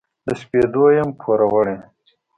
[0.27, 1.75] د سپېدو یم پوروړي